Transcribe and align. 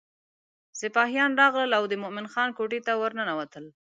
سپاهیان 0.79 1.31
راغلل 1.41 1.71
او 1.79 1.83
د 1.91 1.93
مومن 2.01 2.27
خان 2.33 2.49
کوټې 2.57 2.79
ته 2.87 2.93
ورننوته. 3.01 3.59